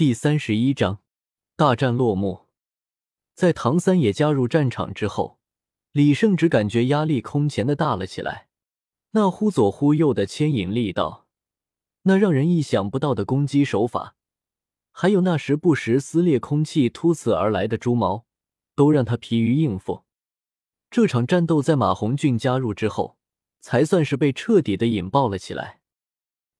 [0.00, 1.00] 第三十一章
[1.56, 2.46] 大战落幕。
[3.34, 5.38] 在唐三也加入战场之后，
[5.92, 8.48] 李胜只感觉压力空前的大了起来。
[9.10, 11.26] 那忽左忽右的牵引力道，
[12.04, 14.16] 那让人意想不到的攻击手法，
[14.90, 18.24] 还有那时不时撕裂空气、突刺而来的猪毛，
[18.74, 20.04] 都让他疲于应付。
[20.90, 23.18] 这场战斗在马红俊加入之后，
[23.60, 25.82] 才算是被彻底的引爆了起来。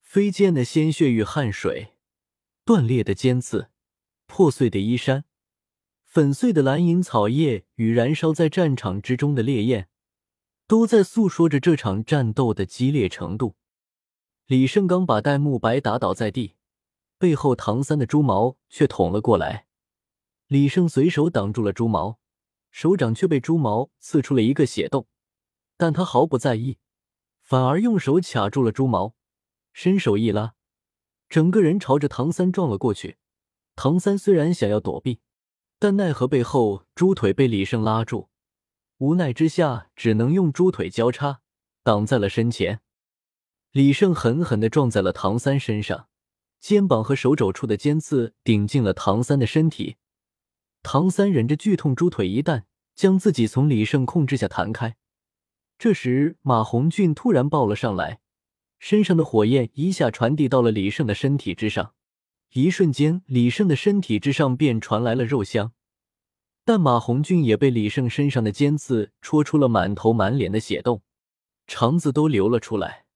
[0.00, 1.92] 飞溅的鲜血与汗水。
[2.66, 3.70] 断裂的尖刺，
[4.26, 5.24] 破碎的衣衫，
[6.02, 9.88] 粉碎的蓝银草叶与燃烧在战场之中的烈焰，
[10.66, 13.54] 都在诉说着这场战斗的激烈程度。
[14.46, 16.56] 李胜刚把戴沐白打倒在地，
[17.18, 19.68] 背后唐三的猪毛却捅了过来。
[20.48, 22.18] 李胜随手挡住了猪毛，
[22.72, 25.06] 手掌却被猪毛刺出了一个血洞，
[25.76, 26.78] 但他毫不在意，
[27.40, 29.14] 反而用手卡住了猪毛，
[29.72, 30.55] 伸手一拉。
[31.28, 33.16] 整个人朝着唐三撞了过去，
[33.74, 35.20] 唐三虽然想要躲避，
[35.78, 38.28] 但奈何背后猪腿被李胜拉住，
[38.98, 41.40] 无奈之下只能用猪腿交叉
[41.82, 42.80] 挡在了身前。
[43.72, 46.08] 李胜狠狠地撞在了唐三身上，
[46.60, 49.96] 肩膀和手肘处的尖刺顶进了唐三的身体。
[50.82, 54.96] 唐三忍着剧痛，猪腿一弹，将自己从李胜控制下弹开。
[55.76, 58.20] 这时，马红俊突然抱了上来。
[58.78, 61.94] 身上的火焰一下传递到了李胜的身体之上，
[62.52, 65.72] 一瞬间，李胜的身体之上便传来了肉香。
[66.64, 71.02] 但马红俊也被李胜身上的尖刺戳出了满头满脸的血洞，
[71.66, 73.06] 肠子都流了出来。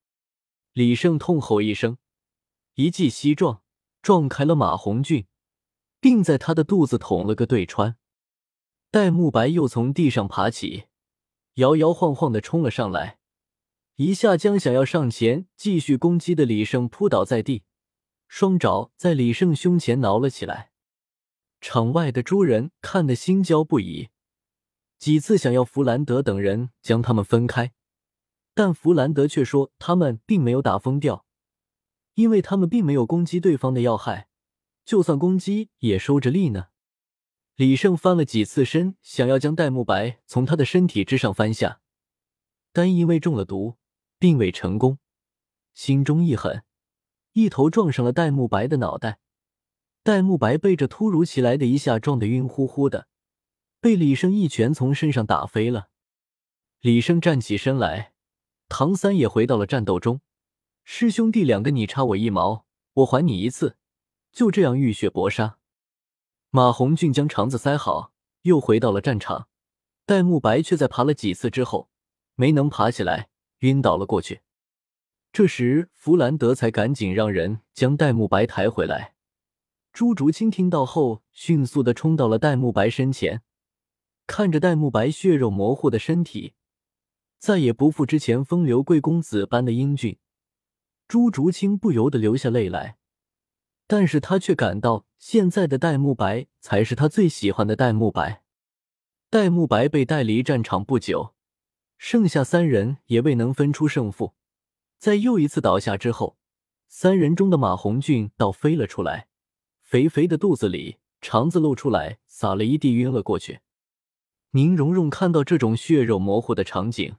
[0.72, 1.98] 李胜痛吼一声，
[2.74, 3.62] 一记膝撞
[4.02, 5.26] 撞开了马红俊，
[6.00, 7.96] 并在他的肚子捅了个对穿。
[8.90, 10.86] 戴沐白又从地上爬起，
[11.54, 13.19] 摇摇晃晃的冲了上来。
[14.00, 17.64] 一下将想要上前继续攻击的李胜扑倒在地，
[18.28, 20.70] 双爪在李胜胸前挠了起来。
[21.60, 24.08] 场外的诸人看得心焦不已，
[24.98, 27.72] 几次想要弗兰德等人将他们分开，
[28.54, 31.26] 但弗兰德却说他们并没有打疯掉，
[32.14, 34.28] 因为他们并没有攻击对方的要害，
[34.86, 36.68] 就算攻击也收着力呢。
[37.56, 41.82] 李胜翻了几次身，想要将戴沐白从他的身体之上翻下，
[42.72, 43.76] 但因为中了毒。
[44.20, 44.98] 并未成功，
[45.74, 46.62] 心中一狠，
[47.32, 49.18] 一头撞上了戴沐白的脑袋。
[50.02, 53.08] 戴沐白被这突如其来的一下撞得晕乎乎的，
[53.80, 55.88] 被李生一拳从身上打飞了。
[56.80, 58.12] 李生站起身来，
[58.68, 60.20] 唐三也回到了战斗中。
[60.84, 63.76] 师兄弟两个你插我一毛，我还你一次，
[64.32, 65.58] 就这样浴血搏杀。
[66.50, 69.48] 马红俊将肠子塞好，又回到了战场。
[70.04, 71.88] 戴沐白却在爬了几次之后，
[72.34, 73.28] 没能爬起来。
[73.60, 74.42] 晕倒了过去。
[75.32, 79.14] 这时，弗兰德才赶紧让人将戴沐白抬回来。
[79.92, 83.42] 朱竹清听到后，迅速的冲到了戴沐白身前，
[84.26, 86.54] 看着戴沐白血肉模糊的身体，
[87.38, 90.18] 再也不复之前风流贵公子般的英俊。
[91.08, 92.98] 朱竹清不由得流下泪来，
[93.86, 98.42] 但是他却感到现在的戴沐白才是他最喜欢的戴沐白。
[99.28, 101.34] 戴沐白被带离战场不久。
[102.02, 104.32] 剩下三人也未能分出胜负，
[104.98, 106.38] 在又一次倒下之后，
[106.88, 109.28] 三人中的马红俊倒飞了出来，
[109.82, 113.60] 肥肥的肚子里肠子露出来，撒了一地，晕了过去。
[114.52, 117.16] 宁荣荣看到这种血肉模糊的场景，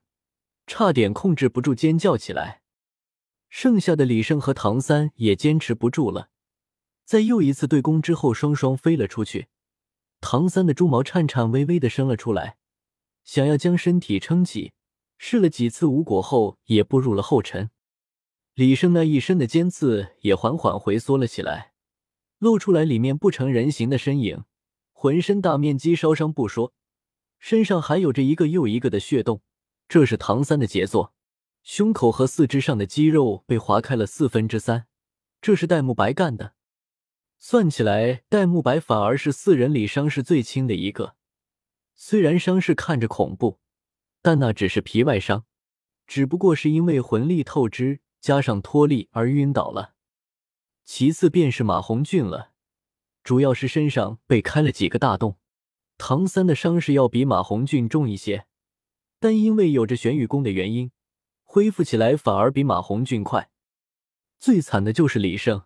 [0.66, 2.64] 差点控制不住尖叫起来。
[3.50, 6.30] 剩下的李胜和唐三也坚持不住了，
[7.06, 9.46] 在又一次对攻之后，双双飞了出去。
[10.20, 12.58] 唐三的猪毛颤颤巍巍的伸了出来。
[13.24, 14.74] 想要将身体撑起，
[15.18, 17.70] 试了几次无果后，也步入了后尘。
[18.54, 21.74] 李胜那一身的尖刺也缓缓回缩了起来，
[22.40, 24.44] 露出来里面不成人形的身影，
[24.92, 26.74] 浑身大面积烧伤不说，
[27.40, 29.42] 身上还有着一个又一个的血洞，
[29.88, 31.14] 这是唐三的杰作。
[31.64, 34.88] 胸口和四肢上的肌肉被划开了四分之三，
[35.40, 36.56] 这是戴沐白干的。
[37.38, 41.16] 算起来，戴沐白反而是四人里伤势最轻的一个。
[41.96, 43.60] 虽然伤势看着恐怖，
[44.22, 45.46] 但那只是皮外伤，
[46.08, 49.94] 只不过是因为魂力透支加上脱力而晕倒了。
[50.84, 52.52] 其次便是马红俊了，
[53.24, 55.38] 主要是身上被开了几个大洞。
[55.98, 58.48] 唐三的伤势要比马红俊重一些，
[59.20, 60.92] 但因为有着玄羽功的原因，
[61.44, 63.52] 恢复起来反而比马红俊快。
[64.40, 65.66] 最惨的就是李胜，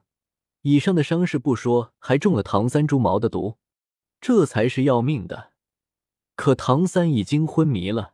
[0.64, 3.58] 以上的伤势不说，还中了唐三猪毛的毒，
[4.20, 5.54] 这才是要命的。
[6.36, 8.14] 可唐三已经昏迷了，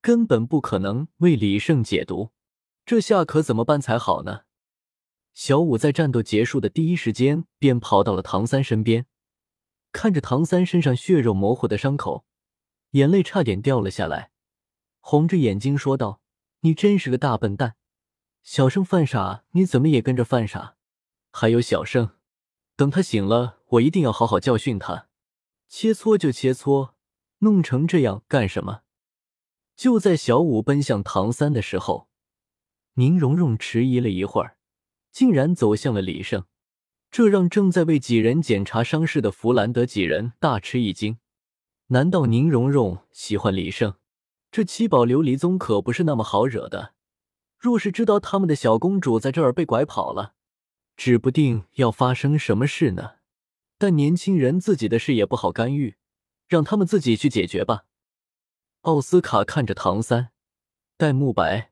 [0.00, 2.30] 根本不可能为李胜解毒，
[2.84, 4.42] 这下可怎么办才好呢？
[5.34, 9.06] 小五在战斗结束的第一时间便跑到了唐三身边，
[9.92, 12.24] 看着唐三身上血肉模糊的伤口，
[12.92, 14.32] 眼泪差点掉了下来，
[15.00, 16.20] 红着眼睛说道
[16.60, 17.76] ：“你真是个大笨蛋，
[18.42, 20.76] 小生犯傻，你怎么也跟着犯傻？
[21.30, 22.10] 还有小生，
[22.74, 25.08] 等他醒了，我一定要好好教训他。
[25.68, 26.94] 切磋就切磋，
[27.40, 28.80] 弄成这样干什么？”
[29.76, 32.08] 就在小五奔向唐三的时候，
[32.94, 34.56] 宁荣荣迟疑了一会儿。
[35.12, 36.44] 竟然走向了李胜，
[37.10, 41.18] 这让正在为几人检查伤势的弗兰德几人大吃一惊。
[41.88, 43.96] 难道宁荣荣喜欢李胜？
[44.52, 46.94] 这七宝琉璃宗可不是那么好惹的。
[47.58, 50.34] 若是知道他们的小公主在这儿被拐跑了，
[50.96, 53.14] 指不定要发生什么事呢。
[53.78, 55.96] 但年轻人自己的事也不好干预，
[56.50, 57.86] 让他们自己去解决吧。
[58.82, 60.32] 奥斯卡看着唐三、
[60.96, 61.70] 戴沐白、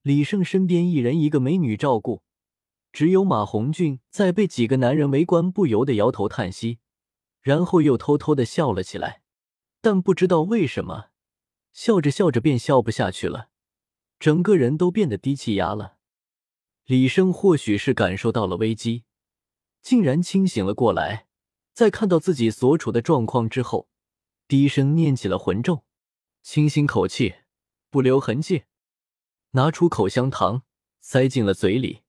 [0.00, 2.22] 李胜身边一人一个美女照顾。
[2.92, 6.80] 只有马红俊在被几个男人围观，不由得摇头叹息，
[7.40, 9.22] 然后又偷偷的笑了起来。
[9.80, 11.10] 但不知道为什么，
[11.72, 13.50] 笑着笑着便笑不下去了，
[14.18, 15.98] 整个人都变得低气压了。
[16.86, 19.04] 李生或许是感受到了危机，
[19.80, 21.28] 竟然清醒了过来，
[21.72, 23.88] 在看到自己所处的状况之后，
[24.46, 25.84] 低声念起了魂咒，
[26.42, 27.36] 清新口气，
[27.88, 28.64] 不留痕迹，
[29.52, 30.64] 拿出口香糖
[31.00, 32.02] 塞进了嘴里。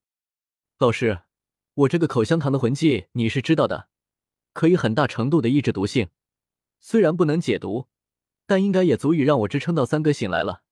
[0.77, 1.21] 老师，
[1.73, 3.89] 我这个口香糖的魂技你是知道的，
[4.51, 6.09] 可以很大程度的抑制毒性，
[6.79, 7.87] 虽然不能解毒，
[8.45, 10.63] 但应该也足以让我支撑到三哥醒来了。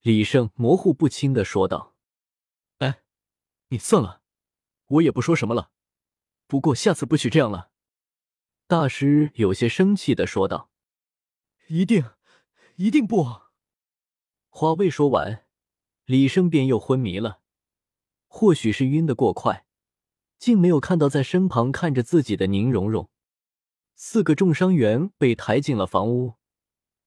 [0.00, 1.96] 李胜模糊不清的说道
[2.78, 3.02] ：“哎，
[3.68, 4.22] 你算了，
[4.86, 5.72] 我也不说什么了。
[6.46, 7.70] 不过下次不许这样了。”
[8.68, 10.70] 大师有些生气的说道
[11.68, 12.04] ：“一定，
[12.74, 13.42] 一定不。”
[14.50, 15.44] 话未说完，
[16.04, 17.42] 李生便又昏迷了。
[18.26, 19.66] 或许是晕得过快，
[20.36, 23.08] 竟没有看到在身旁看着自己的宁荣荣。
[23.94, 26.34] 四个重伤员被抬进了房屋，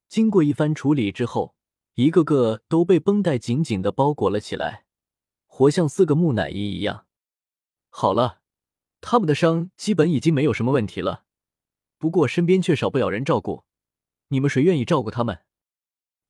[0.08, 1.56] 经过一番处理之后，
[1.96, 4.86] 一个个都被绷带紧紧的包裹了起来，
[5.46, 7.06] 活像四个木乃伊一样。
[7.90, 8.42] 好了，
[9.02, 11.26] 他们的伤基本已经没有什么问题了，
[12.00, 13.66] 不过身边却少不了人照顾。
[14.30, 15.42] 你们谁愿意照顾他们？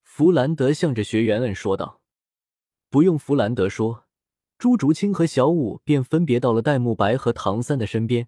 [0.03, 2.01] 弗兰德向着学员们说道。
[2.89, 4.05] 不用弗兰德说。
[4.57, 8.27] 朱竹清和小舞便分别到了戴沐白和唐三的身边。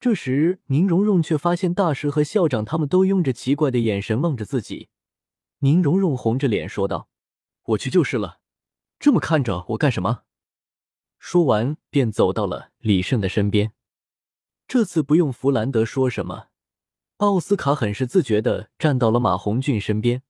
[0.00, 4.88] 这时，宁荣荣却发现大师和校长他们都用着奇怪的眼神望着自己。
[5.58, 7.10] 宁荣荣红着脸说道
[7.64, 8.40] ：“我去就是了，
[8.98, 10.22] 这么看着我干什么？”
[11.20, 13.72] 说完，便走到了李胜的身边。
[14.68, 16.48] 这次不用弗兰德说什么，
[17.18, 20.22] 奥斯卡很是自觉的站到了马红俊身边，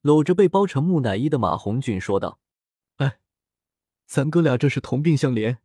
[0.00, 2.38] 搂着被包成木乃伊的马红俊说道。
[2.96, 3.18] 哎
[4.06, 5.58] 咱哥俩这是同病相怜，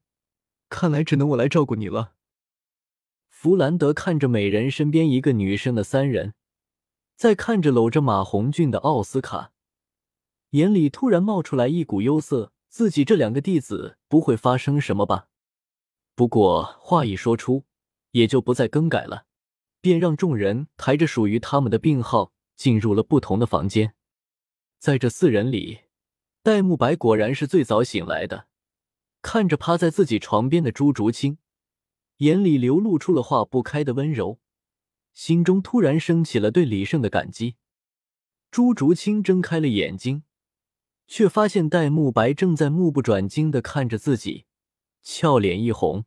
[0.70, 2.14] 看来只能我来照顾你了。
[3.30, 6.34] 弗兰德看着美人身边一个女生的三人，
[7.16, 9.52] 再看着搂着马红俊的奥斯卡，
[10.52, 12.54] 眼里突然冒出来一股忧色。
[12.68, 15.30] 自己这两个弟子不会发生什么吧？
[16.14, 17.66] 不过话一说出，
[18.12, 19.26] 也就不再更改了，
[19.82, 23.94] 便让众人抬着属于他们的病号进入了不同的房间。
[24.78, 25.80] 在这四人里。
[26.42, 28.48] 戴沐白果然是最早醒来的，
[29.22, 31.38] 看着趴在自己床边的朱竹清，
[32.20, 34.40] 眼里流露出了化不开的温柔，
[35.14, 37.58] 心中突然升起了对李胜的感激。
[38.50, 40.24] 朱竹清睁开了眼睛，
[41.08, 44.46] 却发现戴沐白正在目不转睛的看着自己，
[45.04, 46.06] 俏脸一红：“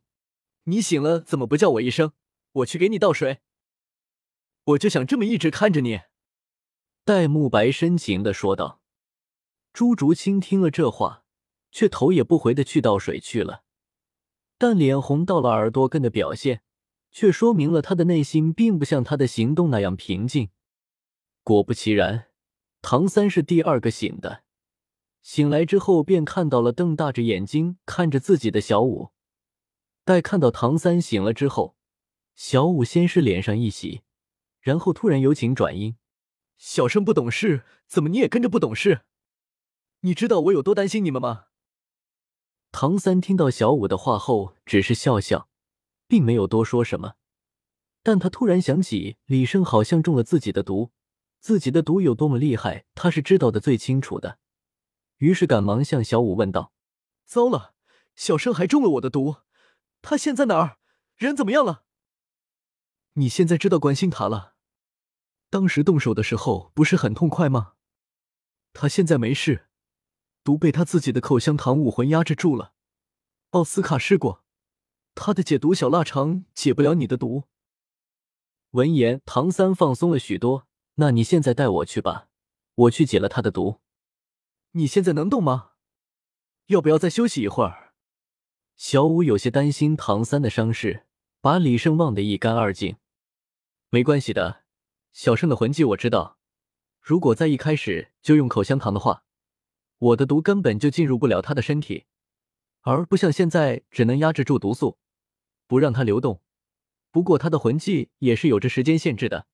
[0.65, 2.13] 你醒了，怎么不叫我一声？
[2.51, 3.39] 我去给你倒水。
[4.65, 6.01] 我就想这么一直看着你。”
[7.03, 8.81] 戴沐白深情的说道。
[9.73, 11.25] 朱竹清听了这话，
[11.71, 13.63] 却头也不回的去倒水去了。
[14.57, 16.61] 但脸红到了耳朵根的表现，
[17.11, 20.49] 却说明了他的内心并不像他的行动那样平静。
[21.43, 22.27] 果不其然，
[22.83, 24.43] 唐三是第二个醒的。
[25.23, 29.12] 醒来之后，便看到了瞪大着眼睛看着自己的小五。
[30.05, 31.77] 待看到唐三醒了之后，
[32.35, 34.01] 小五先是脸上一喜，
[34.59, 35.95] 然后突然由晴转阴
[36.57, 39.01] ：“小生不懂事，怎么你也跟着不懂事？”
[40.01, 41.45] 你知道我有多担心你们吗？
[42.73, 45.47] 唐三听到小五的话后，只是笑笑，
[46.07, 47.13] 并没有多说什么。
[48.01, 50.91] 但他突然想起李胜好像中了自己的毒，
[51.39, 54.39] 自己的毒有多么厉害，他是知道的最清楚的。
[55.19, 56.73] 于是赶忙向小五问道
[57.23, 57.75] ：“糟了，
[58.15, 59.37] 小生还中了我的毒，
[60.03, 60.77] 他现在哪儿？
[61.15, 61.85] 人怎么样了？
[63.13, 64.53] 你现在知道关心他了。
[65.49, 67.73] 当时动手的时候不是很痛快吗？
[68.73, 69.69] 他现在没事。”
[70.43, 72.73] 毒被他自己的口香糖武魂压制住了，
[73.51, 74.43] 奥斯卡试过，
[75.15, 77.45] 他的解毒小腊肠解不了你的毒。
[78.71, 80.67] 闻言，唐三放松了许多。
[80.95, 82.27] 那你现在带我去吧，
[82.75, 83.79] 我去解了他的毒。
[84.71, 85.71] 你现在能动吗？
[86.65, 87.92] 要不要再休息一会儿？
[88.85, 91.05] 小五有些担心唐三的伤势，
[91.39, 92.97] 把李胜忘得一干二净。
[93.89, 94.65] 没关系的，
[95.13, 96.37] 小胜的魂技我知道。
[96.99, 99.23] 如果在一开始就用口香糖的话，
[99.99, 102.07] 我的毒根本就进入不了他的身体，
[102.81, 104.97] 而不像现在只能压制住毒素，
[105.65, 106.41] 不让它流动。
[107.09, 109.47] 不过他的魂技也是有着时间限制的，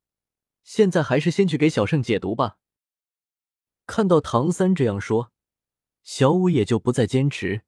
[0.64, 2.58] 现在还是先去给小胜解毒吧。
[3.86, 5.32] 看到唐三这样说，
[6.02, 7.62] 小五也就不再坚持，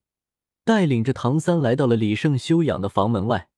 [0.63, 3.50] 带领着唐三来到了李胜修养的房门外。